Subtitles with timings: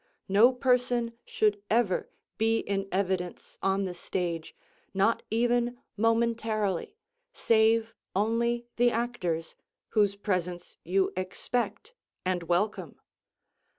[0.27, 2.09] No person should ever
[2.39, 4.55] be in evidence on the stage,
[4.95, 6.97] not even momentarily,
[7.33, 9.53] save only the actors,
[9.89, 11.93] whose presence you expect
[12.25, 12.99] and welcome.